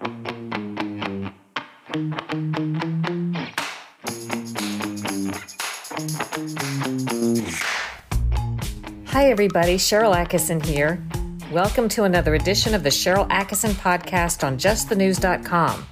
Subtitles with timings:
[0.00, 0.06] Hi,
[9.30, 9.76] everybody.
[9.76, 11.04] Sharyl Attkisson here.
[11.52, 15.86] Welcome to another edition of the Sharyl Attkisson podcast on justthenews.com.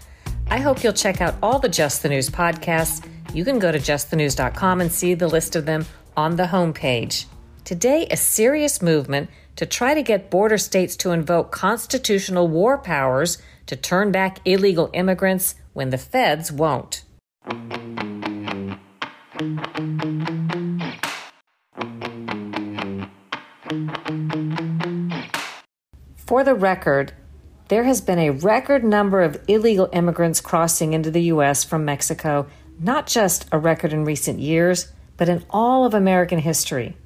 [0.50, 3.06] I hope you'll check out all the Just the News podcasts.
[3.34, 5.84] You can go to justthenews.com and see the list of them
[6.16, 7.26] on the homepage.
[7.64, 13.36] Today, a serious movement to try to get border states to invoke constitutional war powers
[13.68, 17.04] to turn back illegal immigrants when the feds won't.
[26.16, 27.12] For the record,
[27.68, 31.64] there has been a record number of illegal immigrants crossing into the U.S.
[31.64, 32.46] from Mexico,
[32.78, 36.96] not just a record in recent years, but in all of American history.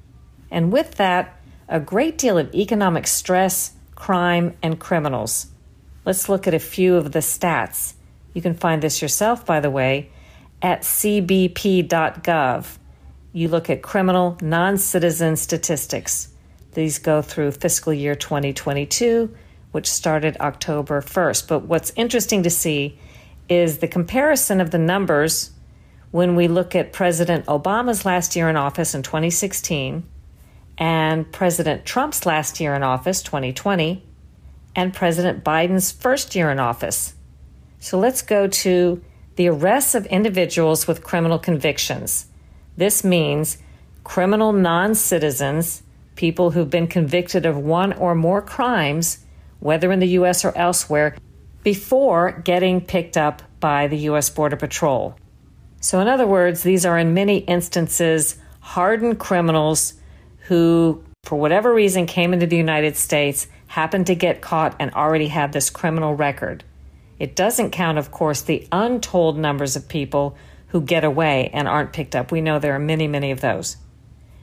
[0.51, 5.47] And with that, a great deal of economic stress, crime, and criminals.
[6.05, 7.93] Let's look at a few of the stats.
[8.33, 10.09] You can find this yourself, by the way,
[10.61, 12.77] at cbp.gov.
[13.31, 16.29] You look at criminal non citizen statistics.
[16.73, 19.33] These go through fiscal year 2022,
[19.71, 21.47] which started October 1st.
[21.47, 22.97] But what's interesting to see
[23.47, 25.51] is the comparison of the numbers
[26.11, 30.03] when we look at President Obama's last year in office in 2016
[30.77, 34.03] and President Trump's last year in office, 2020,
[34.75, 37.13] and President Biden's first year in office.
[37.79, 39.03] So let's go to
[39.35, 42.27] the arrests of individuals with criminal convictions.
[42.77, 43.57] This means
[44.03, 45.83] criminal non citizens,
[46.15, 49.19] people who've been convicted of one or more crimes,
[49.59, 50.45] whether in the U.S.
[50.45, 51.15] or elsewhere,
[51.63, 54.29] before getting picked up by the U.S.
[54.29, 55.15] Border Patrol.
[55.79, 59.93] So, in other words, these are in many instances hardened criminals
[60.47, 65.29] who, for whatever reason, came into the United States, happened to get caught, and already
[65.29, 66.63] have this criminal record.
[67.17, 71.91] It doesn't count, of course, the untold numbers of people who get away and aren't
[71.91, 72.31] picked up.
[72.31, 73.77] We know there are many, many of those.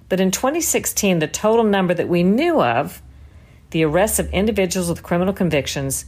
[0.09, 3.01] But in 2016, the total number that we knew of,
[3.71, 6.07] the arrests of individuals with criminal convictions,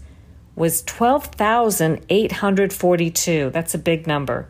[0.56, 3.50] was 12,842.
[3.50, 4.48] That's a big number.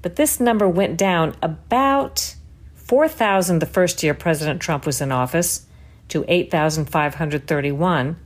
[0.00, 2.34] But this number went down about
[2.92, 5.64] 4,000 the first year President Trump was in office
[6.08, 8.16] to 8,531.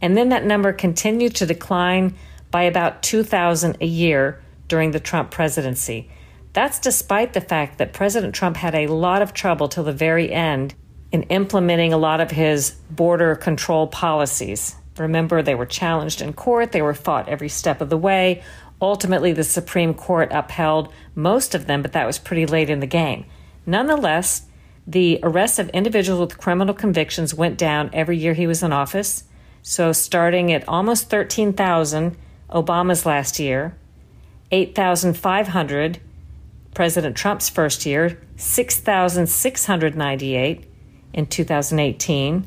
[0.00, 2.16] And then that number continued to decline
[2.50, 6.10] by about 2,000 a year during the Trump presidency.
[6.54, 10.32] That's despite the fact that President Trump had a lot of trouble till the very
[10.32, 10.74] end
[11.12, 14.74] in implementing a lot of his border control policies.
[14.96, 18.42] Remember, they were challenged in court, they were fought every step of the way.
[18.82, 22.86] Ultimately, the Supreme Court upheld most of them, but that was pretty late in the
[22.88, 23.24] game.
[23.68, 24.42] Nonetheless,
[24.86, 29.24] the arrests of individuals with criminal convictions went down every year he was in office.
[29.60, 32.16] So, starting at almost 13,000
[32.48, 33.76] Obama's last year,
[34.50, 36.00] 8,500
[36.72, 40.64] President Trump's first year, 6,698
[41.12, 42.46] in 2018.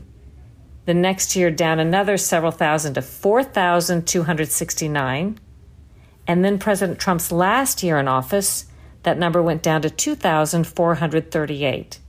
[0.86, 5.40] The next year, down another several thousand to 4,269.
[6.26, 8.66] And then President Trump's last year in office,
[9.04, 12.00] that number went down to 2,438.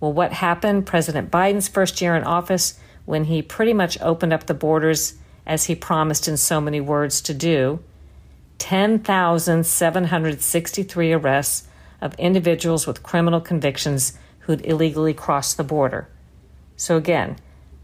[0.00, 0.86] Well, what happened?
[0.86, 5.14] President Biden's first year in office, when he pretty much opened up the borders
[5.46, 7.80] as he promised in so many words to do,
[8.58, 11.66] 10,763 arrests
[12.00, 16.08] of individuals with criminal convictions who'd illegally crossed the border.
[16.76, 17.36] So again,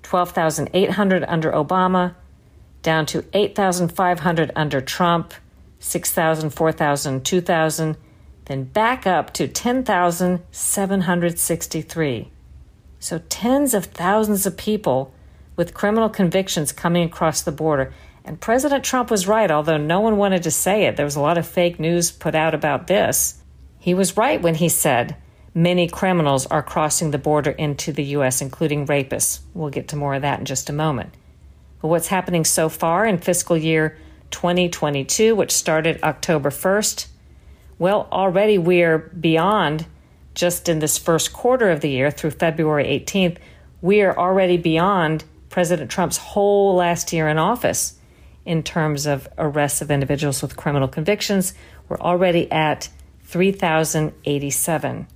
[0.03, 2.15] 12,800 under Obama,
[2.83, 5.35] down to 8,500 under Trump,
[5.79, 7.97] 6,000, 4,000, 2,000,
[8.47, 12.31] then back up to 10,763.
[12.99, 15.15] So tens of thousands of people
[15.57, 17.93] with criminal convictions coming across the border.
[18.25, 20.97] And President Trump was right, although no one wanted to say it.
[20.97, 23.43] There was a lot of fake news put out about this.
[23.79, 25.17] He was right when he said
[25.55, 29.41] many criminals are crossing the border into the U.S., including rapists.
[29.55, 31.15] We'll get to more of that in just a moment.
[31.81, 33.99] But what's happening so far in fiscal year
[34.31, 37.07] 2022, which started October 1st,
[37.83, 39.85] well, already we're beyond
[40.35, 43.39] just in this first quarter of the year through February 18th,
[43.81, 47.99] we are already beyond President Trump's whole last year in office
[48.47, 51.55] in terms of arrests of individuals with criminal convictions.
[51.89, 52.89] We're already at
[53.25, 55.09] 3,087.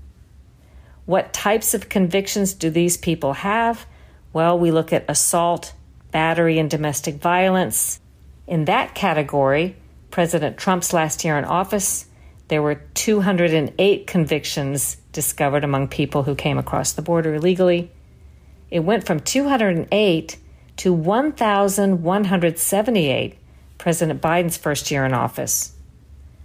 [1.04, 3.86] What types of convictions do these people have?
[4.32, 5.72] Well, we look at assault,
[6.10, 8.00] battery, and domestic violence.
[8.48, 9.76] In that category,
[10.10, 12.06] President Trump's last year in office,
[12.48, 17.90] there were 208 convictions discovered among people who came across the border illegally.
[18.70, 20.36] It went from 208
[20.76, 23.38] to 1,178
[23.78, 25.72] President Biden's first year in office.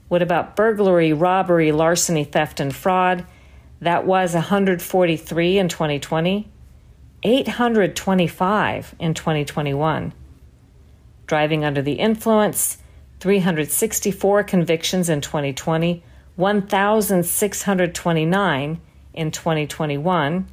[0.08, 3.26] What about burglary, robbery, larceny, theft, and fraud?
[3.80, 6.48] That was 143 in 2020,
[7.24, 10.14] 825 in 2021.
[11.28, 12.78] Driving under the influence,
[13.22, 16.04] 364 convictions in 2020,
[16.38, 18.82] 1,629
[19.14, 20.48] in 2021.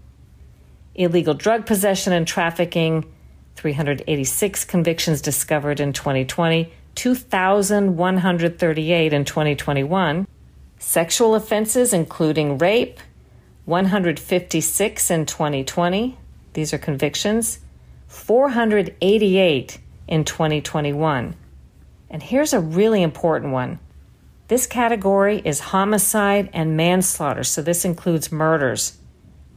[0.95, 3.11] Illegal drug possession and trafficking,
[3.57, 10.29] 386 convictions discovered in 2020, 2,138 in 2021.
[10.79, 13.01] Sexual offenses, including rape,
[13.65, 16.19] 156 in 2020.
[16.53, 17.61] These are convictions.
[18.09, 21.35] 488 in 2021.
[22.11, 23.79] And here's a really important one.
[24.49, 28.97] This category is homicide and manslaughter, so this includes murders.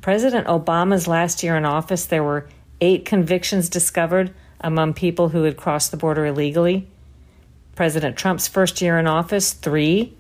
[0.02, 2.50] President Obama's last year in office, there were
[2.82, 6.88] eight convictions discovered among people who had crossed the border illegally.
[7.76, 10.14] President Trump's first year in office, three.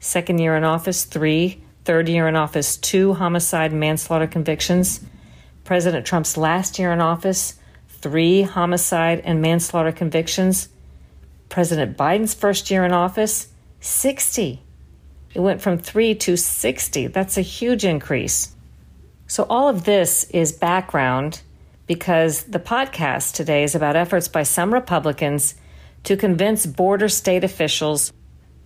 [0.00, 1.62] Second year in office, three.
[1.84, 5.00] Third year in office, two homicide and manslaughter convictions.
[5.62, 7.54] President Trump's last year in office,
[7.88, 10.68] three homicide and manslaughter convictions.
[11.48, 13.48] President Biden's first year in office,
[13.80, 14.62] 60.
[15.34, 17.08] It went from three to 60.
[17.08, 18.54] That's a huge increase.
[19.26, 21.42] So, all of this is background
[21.86, 25.54] because the podcast today is about efforts by some Republicans
[26.04, 28.12] to convince border state officials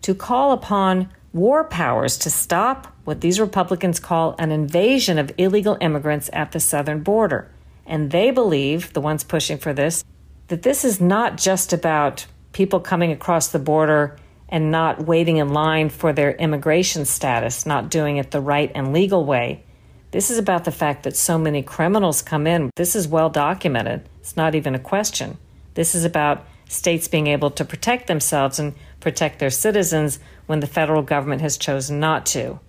[0.03, 5.76] to call upon war powers to stop what these Republicans call an invasion of illegal
[5.81, 7.50] immigrants at the southern border.
[7.87, 10.05] And they believe, the ones pushing for this,
[10.49, 12.26] that this is not just about
[12.61, 14.19] people coming across the border
[14.51, 18.93] and not waiting in line for their immigration status, not doing it the right and
[18.93, 19.65] legal way.
[20.11, 22.69] This is about the fact that so many criminals come in.
[22.77, 24.07] This is well documented.
[24.19, 25.39] It's not even a question.
[25.73, 30.67] This is about states being able to protect themselves and protect their citizens when the
[30.67, 32.61] federal government has chosen not to.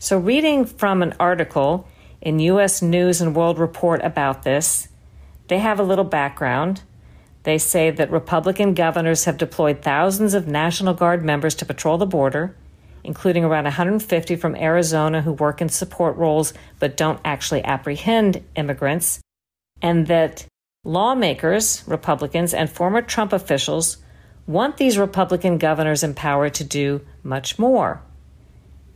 [0.00, 1.86] So, reading from an article
[2.22, 2.80] in U.S.
[2.80, 4.88] News and World Report about this,
[5.48, 6.80] they have a little background.
[7.46, 12.04] They say that Republican governors have deployed thousands of National Guard members to patrol the
[12.04, 12.56] border,
[13.04, 19.20] including around 150 from Arizona who work in support roles but don't actually apprehend immigrants,
[19.80, 20.44] and that
[20.82, 23.98] Lawmakers, Republicans, and former Trump officials
[24.48, 28.02] want these Republican governors empowered to do much more.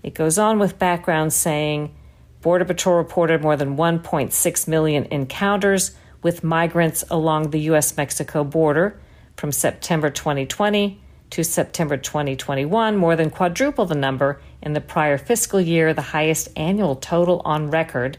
[0.03, 1.95] It goes on with background saying
[2.43, 7.97] Border Patrol reported more than 1.6 million encounters with migrants along the U.S.
[7.97, 8.99] Mexico border
[9.37, 11.01] from September 2020
[11.31, 16.49] to September 2021, more than quadruple the number in the prior fiscal year, the highest
[16.57, 18.19] annual total on record.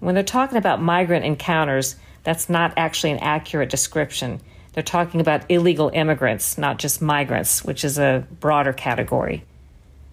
[0.00, 4.40] When they're talking about migrant encounters, that's not actually an accurate description.
[4.72, 9.44] They're talking about illegal immigrants, not just migrants, which is a broader category.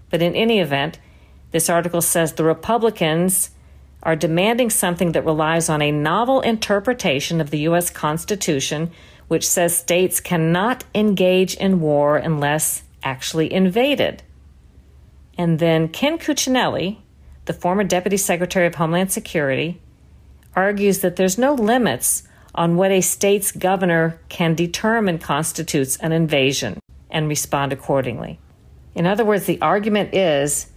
[0.09, 0.99] But in any event,
[1.51, 3.51] this article says the Republicans
[4.05, 7.89] are demanding something that relies on a novel interpretation of the U.S.
[7.89, 8.91] Constitution,
[9.27, 14.21] which says states cannot engage in war unless actually invaded.
[15.37, 16.99] And then Ken Cuccinelli,
[17.45, 19.81] the former Deputy Secretary of Homeland Security,
[20.55, 22.23] argues that there's no limits
[22.53, 26.79] on what a state's governor can determine constitutes an invasion
[27.09, 28.39] and respond accordingly.
[28.93, 30.67] In other words, the argument is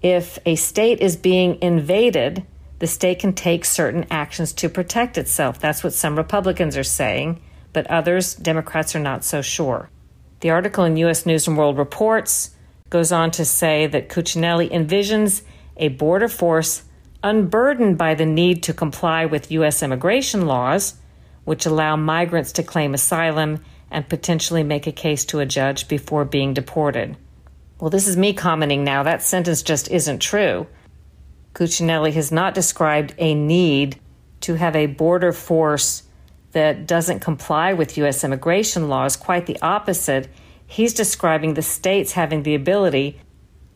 [0.00, 2.46] if a state is being invaded,
[2.78, 5.60] the state can take certain actions to protect itself.
[5.60, 7.40] That's what some Republicans are saying,
[7.72, 9.90] but others, Democrats, are not so sure.
[10.40, 11.24] The article in U.S.
[11.24, 12.50] News and World Reports
[12.90, 15.42] goes on to say that Cuccinelli envisions
[15.76, 16.82] a border force
[17.22, 19.82] unburdened by the need to comply with U.S.
[19.82, 20.94] immigration laws,
[21.44, 26.24] which allow migrants to claim asylum and potentially make a case to a judge before
[26.24, 27.16] being deported.
[27.80, 29.02] Well, this is me commenting now.
[29.02, 30.66] That sentence just isn't true.
[31.54, 33.98] Cuccinelli has not described a need
[34.40, 36.02] to have a border force
[36.52, 38.24] that doesn't comply with U.S.
[38.24, 39.16] immigration laws.
[39.16, 40.28] Quite the opposite.
[40.66, 43.20] He's describing the states having the ability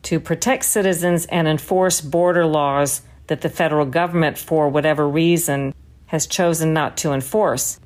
[0.03, 5.73] to protect citizens and enforce border laws that the federal government, for whatever reason,
[6.07, 7.79] has chosen not to enforce.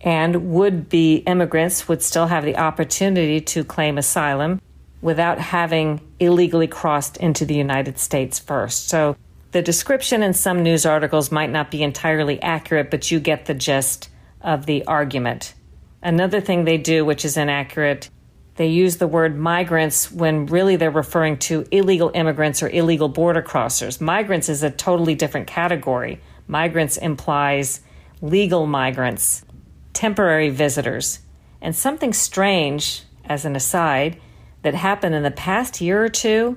[0.00, 4.60] And would be immigrants would still have the opportunity to claim asylum
[5.02, 8.88] without having illegally crossed into the United States first.
[8.88, 9.16] So
[9.52, 13.54] the description in some news articles might not be entirely accurate, but you get the
[13.54, 14.08] gist
[14.40, 15.54] of the argument.
[16.02, 18.08] Another thing they do, which is inaccurate,
[18.56, 23.42] they use the word migrants when really they're referring to illegal immigrants or illegal border
[23.42, 24.00] crossers.
[24.00, 26.20] Migrants is a totally different category.
[26.46, 27.80] Migrants implies
[28.20, 29.44] legal migrants,
[29.92, 31.20] temporary visitors.
[31.60, 34.20] And something strange as an aside,
[34.62, 36.56] that happened in the past year or two,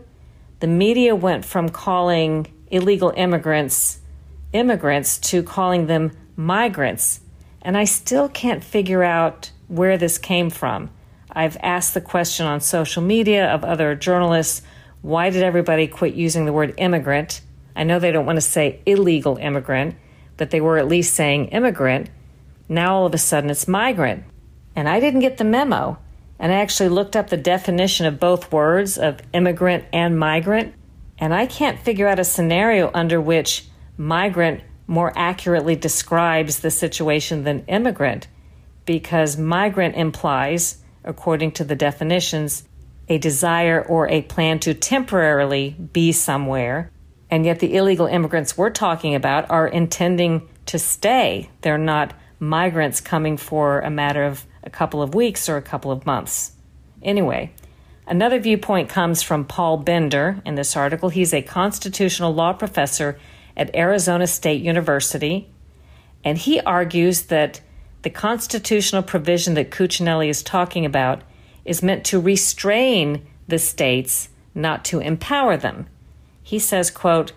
[0.59, 3.99] the media went from calling illegal immigrants
[4.53, 7.19] immigrants to calling them migrants.
[7.61, 10.89] And I still can't figure out where this came from.
[11.31, 14.61] I've asked the question on social media of other journalists
[15.01, 17.41] why did everybody quit using the word immigrant?
[17.75, 19.95] I know they don't want to say illegal immigrant,
[20.37, 22.09] but they were at least saying immigrant.
[22.69, 24.23] Now all of a sudden it's migrant.
[24.77, 25.97] And I didn't get the memo.
[26.39, 30.73] And I actually looked up the definition of both words of immigrant and migrant.
[31.23, 33.65] And I can't figure out a scenario under which
[33.95, 38.27] migrant more accurately describes the situation than immigrant
[38.85, 42.67] because migrant implies, according to the definitions,
[43.07, 46.91] a desire or a plan to temporarily be somewhere.
[47.31, 51.49] And yet, the illegal immigrants we're talking about are intending to stay.
[51.61, 55.89] They're not migrants coming for a matter of a couple of weeks or a couple
[55.89, 56.51] of months.
[57.01, 57.53] Anyway,
[58.07, 61.09] another viewpoint comes from Paul Bender in this article.
[61.09, 63.19] He's a constitutional law professor
[63.55, 65.49] at Arizona State University,
[66.23, 67.61] and he argues that
[68.01, 71.21] the constitutional provision that Cuccinelli is talking about
[71.65, 75.87] is meant to restrain the states, not to empower them.
[76.41, 77.31] He says, quote,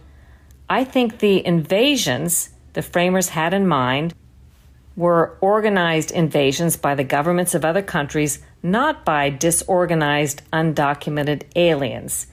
[0.69, 4.15] I think the invasions the framers had in mind
[4.97, 12.27] were organized invasions by the governments of other countries, not by disorganized, undocumented aliens.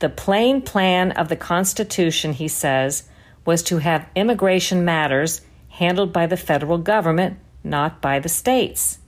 [0.00, 3.08] The plain plan of the Constitution, he says,
[3.44, 8.98] was to have immigration matters handled by the federal government, not by the states.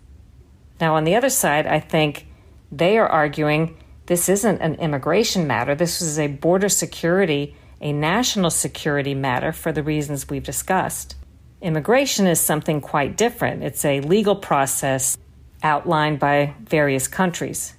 [0.81, 2.27] Now, on the other side, I think
[2.71, 3.77] they are arguing
[4.07, 5.75] this isn't an immigration matter.
[5.75, 11.15] This is a border security, a national security matter for the reasons we've discussed.
[11.63, 13.63] Immigration is something quite different.
[13.63, 15.17] It's a legal process
[15.63, 17.75] outlined by various countries.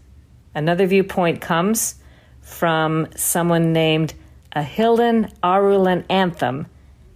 [0.56, 1.96] Another viewpoint comes
[2.42, 4.14] from someone named
[4.56, 6.68] Ahilan Arulanantham,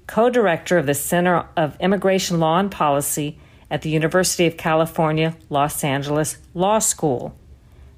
[0.07, 3.39] co director of the Center of Immigration Law and Policy
[3.71, 7.33] at the University of California, Los Angeles Law School.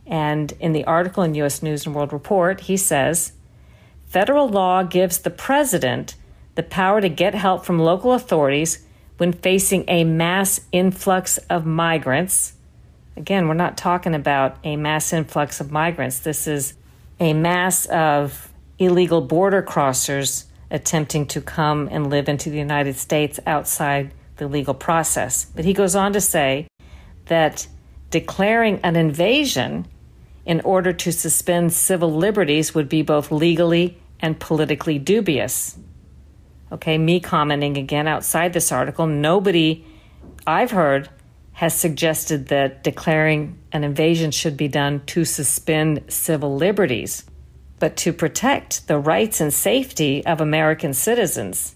[0.05, 1.63] And in the article in U.S.
[1.63, 3.33] News and World Report, he says
[4.07, 6.15] federal law gives the president
[6.59, 8.85] the power to get help from local authorities
[9.15, 12.51] when facing a mass influx of migrants.
[13.15, 16.19] Again, we're not talking about a mass influx of migrants.
[16.19, 16.73] This is
[17.17, 23.39] a mass of illegal border crossers attempting to come and live into the United States
[23.45, 25.45] outside the legal process.
[25.55, 26.67] But he goes on to say
[27.27, 27.65] that
[28.09, 29.87] declaring an invasion
[30.45, 35.77] in order to suspend civil liberties would be both legally and politically dubious.
[36.71, 39.85] Okay, me commenting again outside this article, nobody
[40.45, 41.09] I've heard
[41.53, 47.25] has suggested that declaring an invasion should be done to suspend civil liberties
[47.79, 51.75] but to protect the rights and safety of American citizens.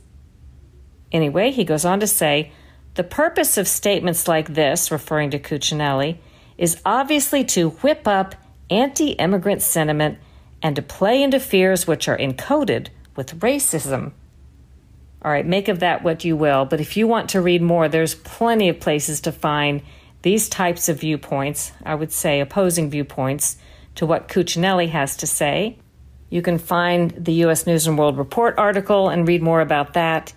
[1.12, 2.52] Anyway, he goes on to say
[2.96, 6.18] the purpose of statements like this, referring to Cuccinelli,
[6.58, 8.36] is obviously to whip up
[8.70, 10.20] anti immigrant sentiment
[10.62, 14.12] and to play into fears which are encoded with racism.
[15.24, 17.88] All right, make of that what you will, but if you want to read more,
[17.88, 19.82] there's plenty of places to find
[20.22, 23.58] these types of viewpoints, I would say opposing viewpoints,
[23.96, 25.78] to what Cuccinelli has to say.
[26.30, 27.66] You can find the U.S.
[27.66, 30.34] News and World Report article and read more about that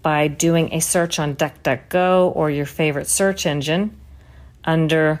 [0.00, 3.98] by doing a search on DuckDuckGo or your favorite search engine
[4.64, 5.20] under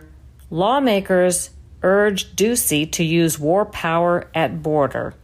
[0.50, 1.50] Lawmakers
[1.82, 5.14] Urge Ducey to Use War Power at Border.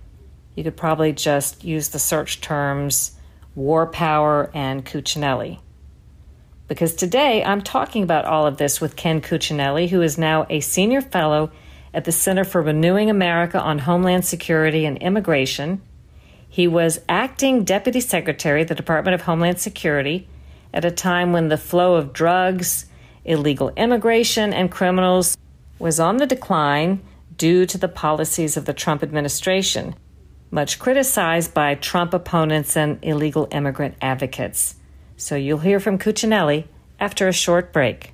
[0.55, 3.15] You could probably just use the search terms
[3.56, 5.58] war power and Cuccinelli.
[6.68, 10.60] Because today I'm talking about all of this with Ken Cuccinelli, who is now a
[10.60, 11.50] senior fellow
[11.94, 15.80] at the Center for Renewing America on Homeland Security and Immigration.
[16.48, 20.28] He was acting Deputy Secretary of the Department of Homeland Security
[20.75, 22.86] at a time when the flow of drugs,
[23.25, 25.38] illegal immigration, and criminals
[25.78, 27.02] was on the decline
[27.36, 29.94] due to the policies of the Trump administration,
[30.50, 34.76] much criticized by Trump opponents and illegal immigrant advocates.
[35.17, 36.65] So you'll hear from Cuccinelli
[37.00, 38.12] after a short break.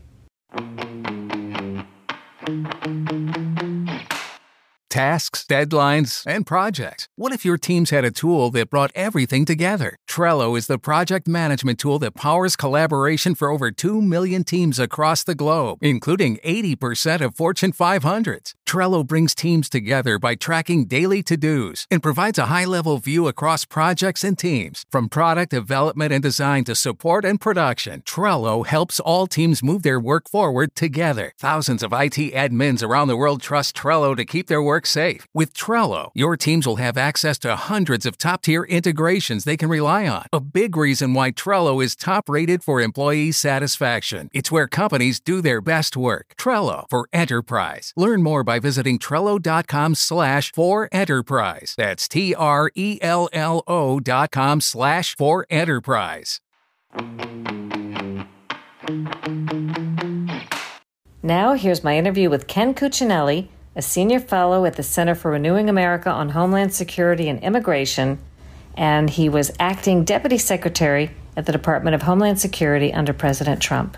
[4.92, 7.08] tasks, deadlines, and projects.
[7.16, 9.98] What if your teams had a tool that brought everything together?
[10.08, 15.22] Trello is the project management tool that powers collaboration for over 2 million teams across
[15.22, 18.54] the globe, including 80% of Fortune 500s.
[18.66, 23.28] Trello brings teams together by tracking daily to dos and provides a high level view
[23.28, 24.84] across projects and teams.
[24.90, 30.00] From product development and design to support and production, Trello helps all teams move their
[30.00, 31.34] work forward together.
[31.38, 35.28] Thousands of IT admins around the world trust Trello to keep their work safe.
[35.34, 37.11] With Trello, your teams will have access
[37.42, 40.26] to hundreds of top tier integrations they can rely on.
[40.32, 44.28] A big reason why Trello is top rated for employee satisfaction.
[44.32, 46.34] It's where companies do their best work.
[46.38, 47.92] Trello for enterprise.
[47.96, 51.74] Learn more by visiting Trello.com slash for enterprise.
[51.76, 56.40] That's T R E L L O dot com slash for enterprise.
[61.24, 65.68] Now, here's my interview with Ken Cuccinelli, a senior fellow at the Center for Renewing
[65.68, 68.18] America on Homeland Security and Immigration,
[68.76, 73.96] and he was acting deputy secretary at the Department of Homeland Security under President Trump.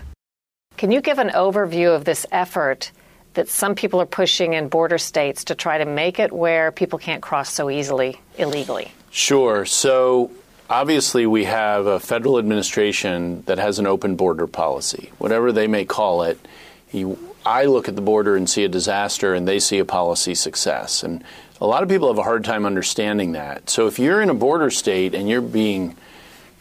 [0.77, 2.91] Can you give an overview of this effort
[3.33, 6.99] that some people are pushing in border states to try to make it where people
[6.99, 8.93] can't cross so easily illegally?
[9.11, 9.65] Sure.
[9.65, 10.31] So,
[10.69, 15.83] obviously, we have a federal administration that has an open border policy, whatever they may
[15.83, 16.39] call it.
[16.87, 17.05] He,
[17.45, 21.03] I look at the border and see a disaster, and they see a policy success.
[21.03, 21.23] And
[21.61, 23.69] a lot of people have a hard time understanding that.
[23.69, 25.95] So, if you're in a border state and you're being,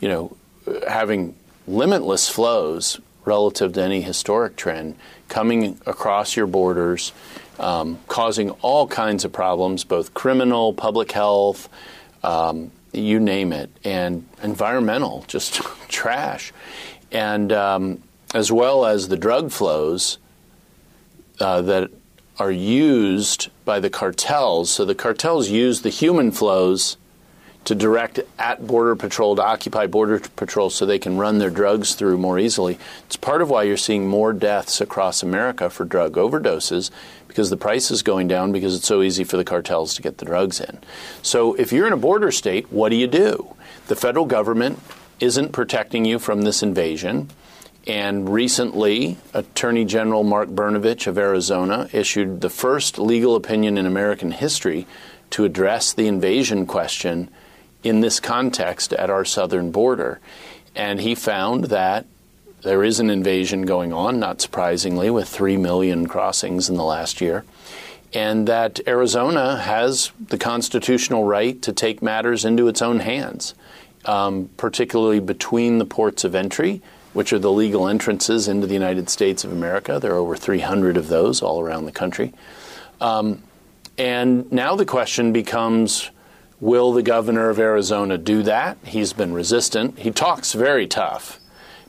[0.01, 0.37] you know,
[0.87, 1.35] having
[1.67, 4.97] limitless flows relative to any historic trend
[5.29, 7.13] coming across your borders,
[7.59, 11.69] um, causing all kinds of problems, both criminal, public health,
[12.23, 15.55] um, you name it, and environmental, just
[15.89, 16.53] trash,
[17.11, 18.03] and um,
[18.35, 20.19] as well as the drug flows
[21.41, 21.91] uh, that
[22.39, 24.71] are used by the cartels.
[24.71, 26.97] So the cartels use the human flows
[27.65, 31.95] to direct at Border Patrol to occupy Border Patrol so they can run their drugs
[31.95, 32.79] through more easily.
[33.07, 36.91] It's part of why you're seeing more deaths across America for drug overdoses
[37.27, 40.19] because the price is going down because it's so easy for the cartels to get
[40.19, 40.79] the drugs in.
[41.23, 43.57] So if you're in a border state, what do you do?
[43.87, 44.79] The federal government
[45.21, 47.31] isn't protecting you from this invasion.
[47.87, 54.31] And recently, Attorney General Mark Brnovich of Arizona issued the first legal opinion in American
[54.31, 54.87] history
[55.31, 57.29] to address the invasion question
[57.83, 60.21] in this context at our southern border.
[60.75, 62.07] And he found that
[62.63, 67.21] there is an invasion going on, not surprisingly, with 3 million crossings in the last
[67.21, 67.45] year,
[68.15, 73.55] and that Arizona has the constitutional right to take matters into its own hands,
[74.07, 76.81] um, particularly between the ports of entry,
[77.15, 79.99] which are the legal entrances into the United States of America.
[79.99, 82.35] There are over 300 of those all around the country.
[83.01, 83.43] Um,
[83.97, 86.11] and now the question becomes
[86.61, 88.79] Will the governor of Arizona do that?
[88.85, 89.99] He's been resistant.
[89.99, 91.39] He talks very tough,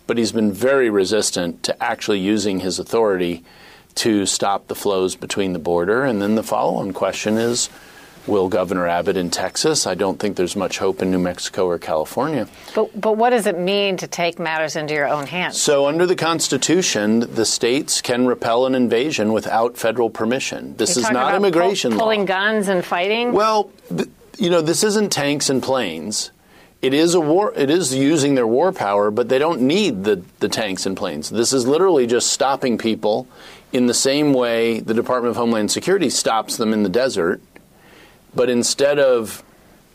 [0.07, 3.43] but he's been very resistant to actually using his authority
[3.95, 6.03] to stop the flows between the border.
[6.03, 7.69] And then the follow on question is
[8.27, 9.85] Will Governor Abbott in Texas?
[9.85, 12.47] I don't think there's much hope in New Mexico or California.
[12.73, 15.61] But, but what does it mean to take matters into your own hands?
[15.61, 20.75] So, under the Constitution, the states can repel an invasion without federal permission.
[20.77, 22.25] This You're is not immigration pull, pulling law.
[22.25, 23.31] guns and fighting?
[23.31, 23.69] Well,
[24.37, 26.31] you know, this isn't tanks and planes.
[26.81, 27.53] It is a war.
[27.55, 31.29] It is using their war power, but they don't need the, the tanks and planes.
[31.29, 33.27] This is literally just stopping people
[33.71, 37.41] in the same way the Department of Homeland Security stops them in the desert.
[38.35, 39.43] But instead of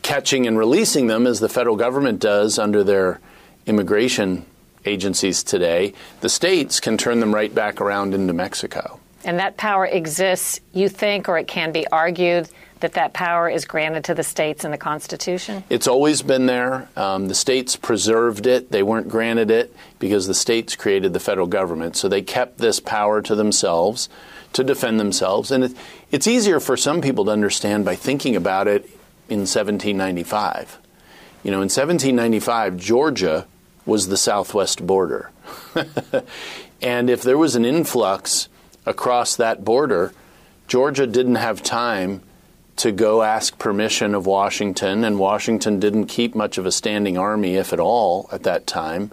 [0.03, 3.21] catching and releasing them, as the federal government does under their
[3.67, 4.47] immigration
[4.85, 8.99] agencies today, the states can turn them right back around into Mexico.
[9.25, 12.49] And that power exists, you think, or it can be argued
[12.81, 15.63] that that power is granted to the states in the Constitution?
[15.69, 16.89] It's always been there.
[16.97, 18.71] Um, the states preserved it.
[18.71, 21.97] They weren't granted it because the states created the federal government.
[21.97, 24.09] So they kept this power to themselves
[24.53, 25.51] to defend themselves.
[25.51, 25.77] And it,
[26.11, 28.85] it's easier for some people to understand by thinking about it
[29.29, 30.79] in 1795.
[31.43, 33.47] You know, in 1795, Georgia
[33.87, 35.31] was the southwest border.
[36.83, 38.49] and if there was an influx
[38.85, 40.13] across that border,
[40.69, 42.23] Georgia didn't have time
[42.77, 47.57] to go ask permission of Washington, and Washington didn't keep much of a standing army,
[47.57, 49.11] if at all, at that time.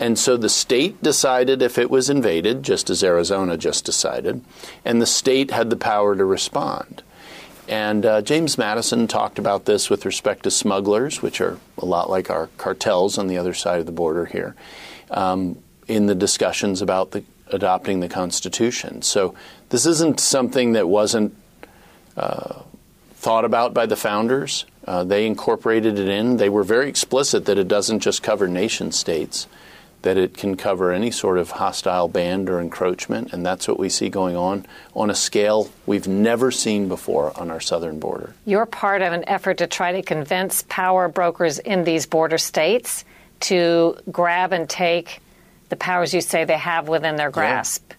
[0.00, 4.42] And so the state decided if it was invaded, just as Arizona just decided,
[4.84, 7.02] and the state had the power to respond.
[7.68, 12.10] And uh, James Madison talked about this with respect to smugglers, which are a lot
[12.10, 14.54] like our cartels on the other side of the border here,
[15.10, 19.00] um, in the discussions about the, adopting the Constitution.
[19.02, 19.34] So
[19.70, 21.34] this isn't something that wasn't
[22.16, 22.62] uh,
[23.14, 24.66] thought about by the founders.
[24.86, 26.36] Uh, they incorporated it in.
[26.36, 29.46] They were very explicit that it doesn't just cover nation states,
[30.04, 33.88] that it can cover any sort of hostile band or encroachment, and that's what we
[33.88, 38.34] see going on on a scale we've never seen before on our southern border.
[38.44, 43.04] You're part of an effort to try to convince power brokers in these border states
[43.40, 45.20] to grab and take
[45.70, 47.92] the powers you say they have within their grasp.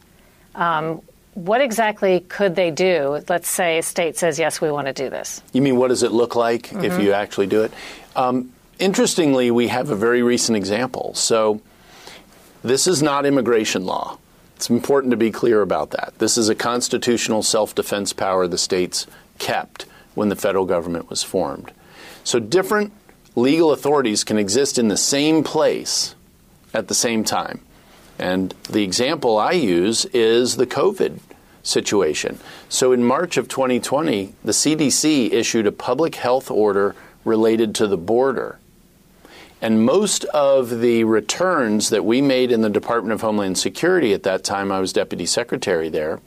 [0.54, 0.78] Yeah.
[0.78, 1.02] Um,
[1.34, 3.24] what exactly could they do?
[3.28, 5.42] Let's say a state says, yes, we want to do this.
[5.54, 6.86] You mean what does it look like mm-hmm.
[6.86, 7.74] if you actually do it?
[8.16, 11.14] Um, interestingly, we have a very recent example.
[11.16, 11.62] So,
[12.68, 14.18] this is not immigration law.
[14.56, 16.14] It's important to be clear about that.
[16.18, 21.24] This is a constitutional self defense power the states kept when the federal government was
[21.24, 21.72] formed.
[22.24, 22.94] So, different
[23.36, 26.16] legal authorities can exist in the same place
[26.74, 27.62] at the same time.
[28.18, 31.20] And the example I use is the COVID
[31.64, 32.40] situation.
[32.70, 37.98] So in March of 2020, the CDC issued a public health order related to the
[37.98, 38.60] border.
[39.62, 44.24] And most of the returns that we made in the Department of Homeland Security at
[44.24, 46.20] that time, I was deputy secretary there,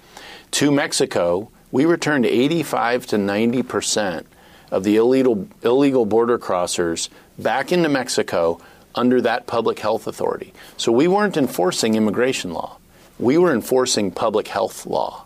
[0.52, 4.26] to Mexico, we returned 85 to 90 percent
[4.70, 8.60] of the illegal, illegal border crossers back into Mexico
[8.94, 10.52] under that public health authority.
[10.76, 12.78] So we weren't enforcing immigration law.
[13.18, 15.24] We were enforcing public health law.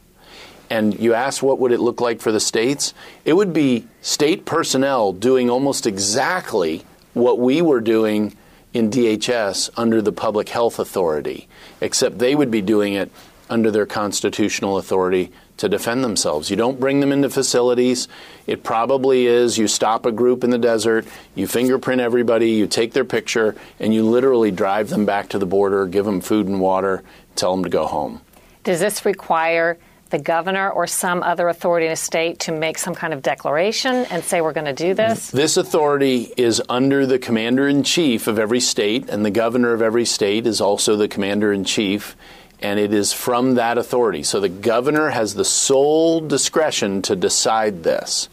[0.71, 2.95] And you ask what would it look like for the states?
[3.25, 6.85] It would be state personnel doing almost exactly
[7.15, 8.35] what we were doing
[8.73, 11.49] in DHS under the public health authority,
[11.81, 13.11] except they would be doing it
[13.51, 16.49] under their constitutional authority to defend themselves.
[16.49, 18.09] You don't bring them into facilities.
[18.47, 22.95] It probably is you stop a group in the desert, you fingerprint everybody, you take
[22.95, 26.61] their picture, and you literally drive them back to the border, give them food and
[26.61, 27.03] water,
[27.37, 28.23] tell them to go home.
[28.65, 29.77] Does this require
[30.13, 34.07] the governor or some other authority in a state to make some kind of declaration
[34.11, 35.33] and say we're going to do this?
[35.33, 39.83] This authority is under the commander in chief of every state, and the governor of
[39.83, 42.15] every state is also the commander in chief
[42.63, 44.23] and it is from that authority.
[44.23, 48.29] So the governor has the sole discretion to decide this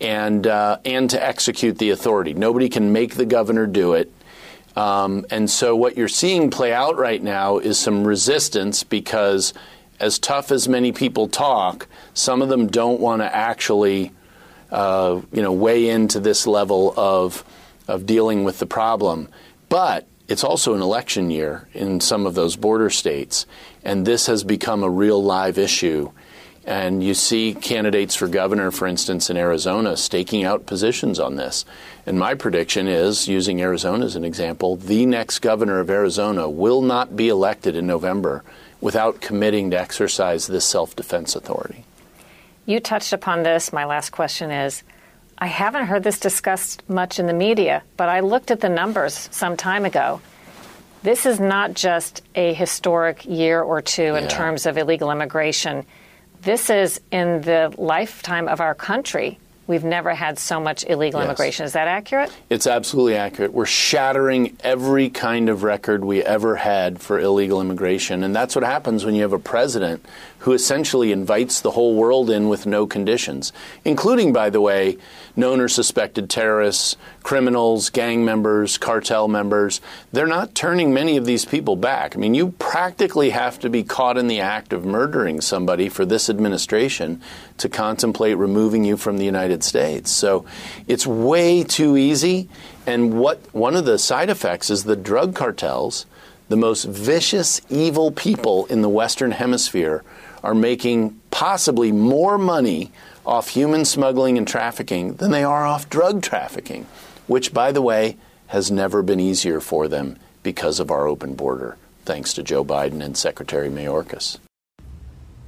[0.00, 2.32] and, uh, and to execute the authority.
[2.32, 4.12] Nobody can make the governor do it.
[4.76, 9.54] Um, and so what you're seeing play out right now is some resistance because,
[10.00, 14.12] as tough as many people talk, some of them don't want to actually,
[14.70, 17.44] uh, you know, weigh into this level of
[17.88, 19.28] of dealing with the problem.
[19.68, 23.46] But it's also an election year in some of those border states,
[23.84, 26.10] and this has become a real live issue.
[26.64, 31.64] And you see candidates for governor, for instance, in Arizona, staking out positions on this.
[32.06, 36.82] And my prediction is, using Arizona as an example, the next governor of Arizona will
[36.82, 38.42] not be elected in November
[38.80, 41.84] without committing to exercise this self defense authority.
[42.66, 43.72] You touched upon this.
[43.72, 44.82] My last question is
[45.38, 49.28] I haven't heard this discussed much in the media, but I looked at the numbers
[49.32, 50.20] some time ago.
[51.02, 54.28] This is not just a historic year or two in yeah.
[54.28, 55.84] terms of illegal immigration.
[56.42, 61.26] This is in the lifetime of our country We've never had so much illegal yes.
[61.28, 61.66] immigration.
[61.66, 62.32] Is that accurate?
[62.50, 63.52] It's absolutely accurate.
[63.52, 68.22] We're shattering every kind of record we ever had for illegal immigration.
[68.22, 70.04] And that's what happens when you have a president
[70.46, 73.52] who essentially invites the whole world in with no conditions,
[73.84, 74.96] including, by the way,
[75.34, 79.80] known or suspected terrorists, criminals, gang members, cartel members.
[80.12, 82.14] They're not turning many of these people back.
[82.14, 86.06] I mean, you practically have to be caught in the act of murdering somebody for
[86.06, 87.20] this administration
[87.58, 90.12] to contemplate removing you from the United States.
[90.12, 90.46] So
[90.86, 92.48] it's way too easy.
[92.86, 96.06] And what one of the side effects is the drug cartels,
[96.48, 100.04] the most vicious, evil people in the Western Hemisphere
[100.46, 102.92] are making possibly more money
[103.26, 106.86] off human smuggling and trafficking than they are off drug trafficking,
[107.26, 111.76] which, by the way, has never been easier for them because of our open border,
[112.04, 114.38] thanks to Joe Biden and Secretary Mayorkas.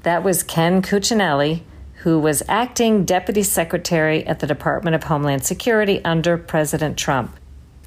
[0.03, 1.63] That was Ken Cuccinelli,
[2.03, 7.37] who was acting Deputy Secretary at the Department of Homeland Security under President Trump.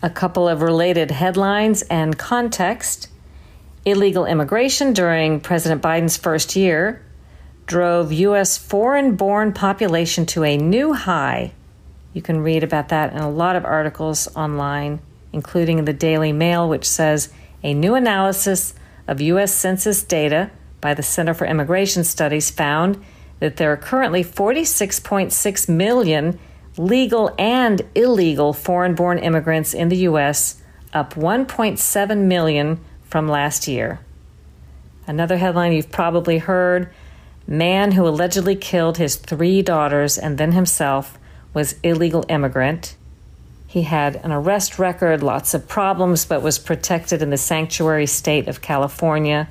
[0.02, 3.10] A couple of related headlines and context
[3.86, 7.02] illegal immigration during President Biden's first year
[7.65, 8.58] drove U.S.
[8.58, 11.54] foreign born population to a new high.
[12.13, 15.00] You can read about that in a lot of articles online,
[15.32, 17.32] including the Daily Mail, which says
[17.63, 18.74] a new analysis
[19.08, 19.54] of U.S.
[19.54, 23.04] Census data by the Center for Immigration Studies found
[23.39, 26.39] that there are currently 46.6 million
[26.78, 30.62] legal and illegal foreign born immigrants in the U.S.,
[30.94, 32.80] up 1.7 million
[33.12, 34.00] from last year.
[35.06, 36.89] Another headline you've probably heard
[37.47, 41.17] Man who allegedly killed his three daughters and then himself
[41.54, 42.95] was illegal immigrant.
[43.67, 48.47] He had an arrest record, lots of problems, but was protected in the sanctuary state
[48.47, 49.50] of California.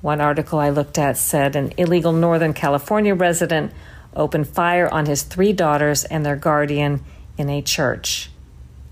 [0.00, 3.72] One article I looked at said an illegal Northern California resident
[4.14, 7.04] opened fire on his three daughters and their guardian
[7.36, 8.30] in a church.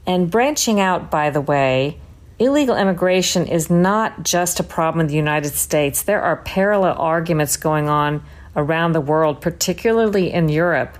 [0.07, 1.98] And branching out, by the way,
[2.38, 6.03] illegal immigration is not just a problem in the United States.
[6.03, 8.23] There are parallel arguments going on
[8.57, 10.99] around the world, particularly in Europe,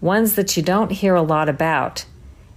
[0.00, 2.04] ones that you don't hear a lot about.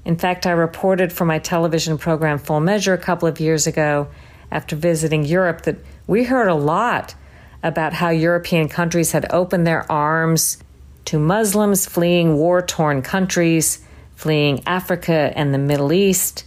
[0.05, 4.07] In fact, I reported for my television program Full Measure a couple of years ago
[4.51, 7.15] after visiting Europe that we heard a lot
[7.61, 10.57] about how European countries had opened their arms
[11.05, 13.79] to Muslims fleeing war torn countries,
[14.15, 16.45] fleeing Africa and the Middle East.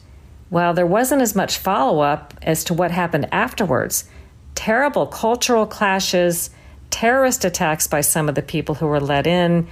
[0.50, 4.04] While there wasn't as much follow up as to what happened afterwards,
[4.56, 6.50] terrible cultural clashes,
[6.90, 9.68] terrorist attacks by some of the people who were let in,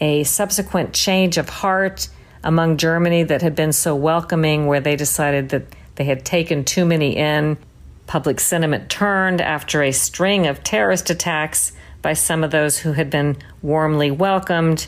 [0.00, 2.08] a subsequent change of heart
[2.44, 5.66] among Germany that had been so welcoming, where they decided that
[5.96, 7.58] they had taken too many in.
[8.06, 13.10] Public sentiment turned after a string of terrorist attacks by some of those who had
[13.10, 14.86] been warmly welcomed.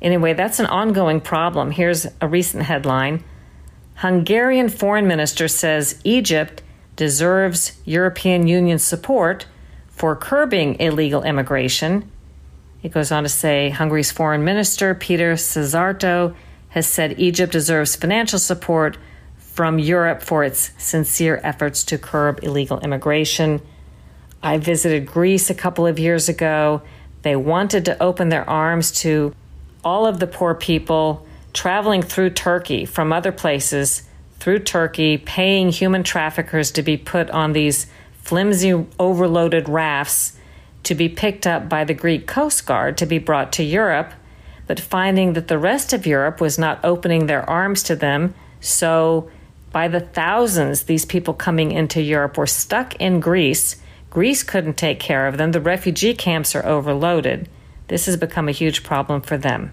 [0.00, 1.72] Anyway, that's an ongoing problem.
[1.72, 3.24] Here's a recent headline
[3.96, 6.62] Hungarian foreign minister says Egypt
[6.96, 9.46] deserves European Union support
[9.88, 12.10] for curbing illegal immigration.
[12.82, 16.34] It goes on to say Hungary's foreign minister, Peter Szijjártó,
[16.68, 18.98] has said Egypt deserves financial support
[19.38, 23.62] from Europe for its sincere efforts to curb illegal immigration.
[24.42, 26.82] I visited Greece a couple of years ago.
[27.22, 29.34] They wanted to open their arms to
[29.82, 31.25] all of the poor people
[31.56, 34.04] traveling through Turkey from other places
[34.38, 37.86] through Turkey, paying human traffickers to be put on these
[38.22, 40.38] flimsy, overloaded rafts
[40.84, 44.12] to be picked up by the Greek Coast Guard to be brought to Europe
[44.66, 48.34] but finding that the rest of Europe was not opening their arms to them.
[48.60, 49.30] So,
[49.72, 53.76] by the thousands, these people coming into Europe were stuck in Greece.
[54.10, 55.52] Greece couldn't take care of them.
[55.52, 57.48] The refugee camps are overloaded.
[57.88, 59.72] This has become a huge problem for them.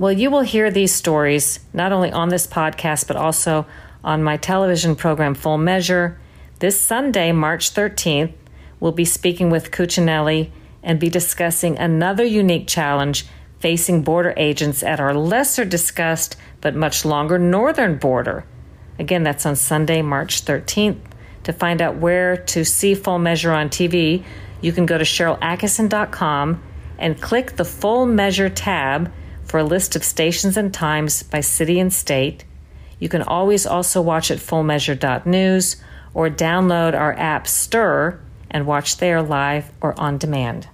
[0.00, 3.66] Well, you will hear these stories not only on this podcast, but also
[4.02, 6.18] on my television program, Full Measure.
[6.58, 8.32] This Sunday, March 13th,
[8.80, 13.26] we'll be speaking with Cuccinelli and be discussing another unique challenge
[13.58, 18.46] facing border agents at our lesser discussed but much longer northern border.
[18.98, 21.00] Again, that's on Sunday, March 13th.
[21.42, 24.24] To find out where to see Full Measure on TV,
[24.62, 26.62] you can go to SharylAttkisson.com
[26.98, 29.12] and click the Full Measure tab
[29.50, 32.44] for a list of stations and times by city and state.
[33.00, 35.76] You can always also watch at fullmeasure.news
[36.14, 40.68] or download our app Stirr and watch there live or on demand.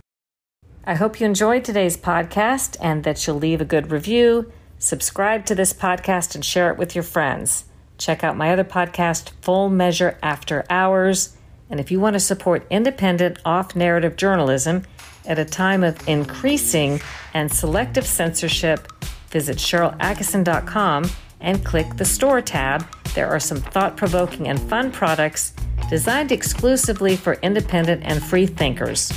[0.85, 5.55] I hope you enjoyed today's podcast and that you'll leave a good review, subscribe to
[5.55, 7.65] this podcast, and share it with your friends.
[7.97, 11.35] Check out my other podcast, Full Measure After Hours.
[11.71, 14.85] And if you want to support independent, off narrative journalism
[15.27, 17.01] at a time of increasing
[17.35, 18.93] and selective censorship,
[19.31, 21.11] visit SharylAttkisson.com
[21.41, 22.87] and click the Store tab.
[23.15, 25.53] There are some thought provoking and fun products
[25.91, 29.13] designed exclusively for independent and free thinkers.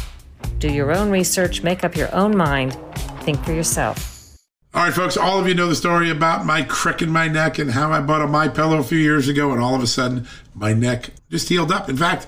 [0.59, 2.77] Do your own research, make up your own mind,
[3.21, 4.37] think for yourself.
[4.71, 7.57] All right, folks, all of you know the story about my crick in my neck
[7.57, 9.87] and how I bought a My Pillow a few years ago, and all of a
[9.87, 11.89] sudden my neck just healed up.
[11.89, 12.27] In fact,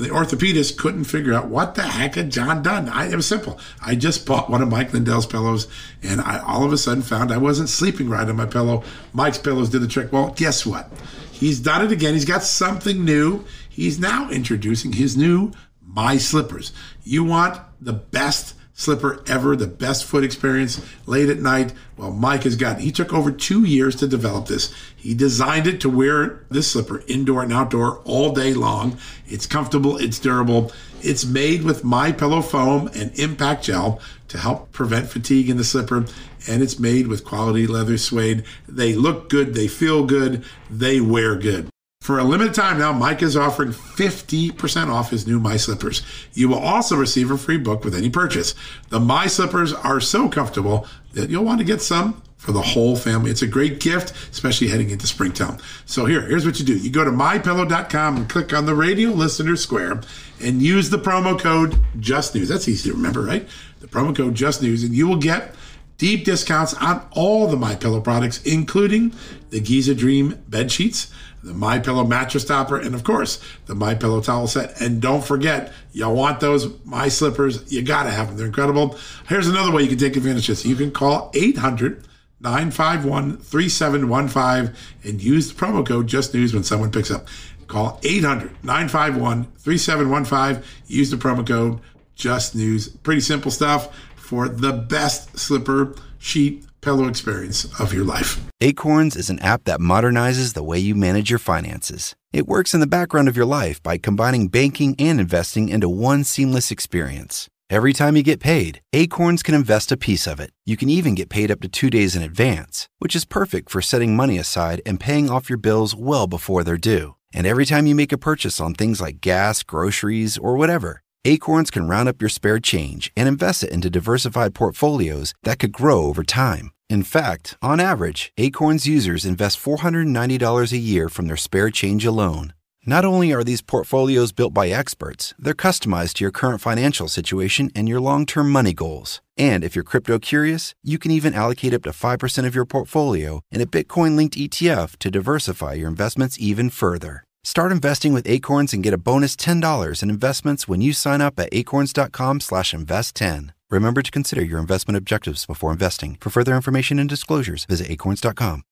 [0.00, 2.88] the orthopedist couldn't figure out what the heck had John done.
[2.88, 3.58] I, it was simple.
[3.84, 5.68] I just bought one of Mike Lindell's pillows,
[6.02, 8.82] and I all of a sudden found I wasn't sleeping right on my pillow.
[9.12, 10.12] Mike's pillows did the trick.
[10.12, 10.90] Well, guess what?
[11.30, 12.14] He's done it again.
[12.14, 13.44] He's got something new.
[13.68, 16.72] He's now introducing his new My Slippers.
[17.02, 21.74] You want the best slipper ever, the best foot experience late at night.
[21.98, 24.72] Well, Mike has got, he took over two years to develop this.
[24.96, 28.98] He designed it to wear this slipper indoor and outdoor all day long.
[29.26, 30.72] It's comfortable, it's durable.
[31.02, 35.64] It's made with My Pillow foam and impact gel to help prevent fatigue in the
[35.64, 36.06] slipper.
[36.48, 38.44] And it's made with quality leather suede.
[38.66, 41.69] They look good, they feel good, they wear good.
[42.00, 46.02] For a limited time now, Mike is offering 50% off his new My Slippers.
[46.32, 48.54] You will also receive a free book with any purchase.
[48.88, 52.96] The My Slippers are so comfortable that you'll want to get some for the whole
[52.96, 53.30] family.
[53.30, 55.58] It's a great gift, especially heading into springtime.
[55.84, 56.78] So here, here's what you do.
[56.78, 60.00] You go to mypillow.com and click on the radio listener square
[60.42, 62.48] and use the promo code Just News.
[62.48, 63.46] That's easy to remember, right?
[63.80, 65.54] The promo code Just News, and you will get
[65.98, 69.12] deep discounts on all the My Pillow products, including
[69.50, 73.94] the Giza Dream bed sheets the My Pillow mattress topper, and of course the My
[73.94, 74.80] Pillow towel set.
[74.80, 77.70] And don't forget, y'all want those My Slippers?
[77.72, 78.36] You gotta have them.
[78.36, 78.98] They're incredible.
[79.28, 80.66] Here's another way you can take advantage of this.
[80.66, 82.06] You can call 800
[82.40, 84.74] 951 3715
[85.04, 87.26] and use the promo code Just News when someone picks up.
[87.66, 90.62] Call 800 951 3715.
[90.86, 91.80] Use the promo code
[92.14, 92.88] Just News.
[92.88, 98.40] Pretty simple stuff for the best slipper sheet pillow experience of your life.
[98.60, 102.14] Acorns is an app that modernizes the way you manage your finances.
[102.32, 106.24] It works in the background of your life by combining banking and investing into one
[106.24, 107.48] seamless experience.
[107.70, 110.50] Every time you get paid, Acorns can invest a piece of it.
[110.66, 113.80] You can even get paid up to two days in advance, which is perfect for
[113.80, 117.14] setting money aside and paying off your bills well before they're due.
[117.32, 121.70] And every time you make a purchase on things like gas, groceries, or whatever, Acorns
[121.70, 126.04] can round up your spare change and invest it into diversified portfolios that could grow
[126.06, 126.70] over time.
[126.88, 132.54] In fact, on average, Acorns users invest $490 a year from their spare change alone.
[132.86, 137.70] Not only are these portfolios built by experts, they're customized to your current financial situation
[137.74, 139.20] and your long term money goals.
[139.36, 143.42] And if you're crypto curious, you can even allocate up to 5% of your portfolio
[143.52, 147.24] in a Bitcoin linked ETF to diversify your investments even further.
[147.42, 151.38] Start investing with Acorns and get a bonus $10 in investments when you sign up
[151.38, 153.52] at acorns.com slash invest 10.
[153.70, 156.18] Remember to consider your investment objectives before investing.
[156.20, 158.64] For further information and disclosures, visit acorns.com.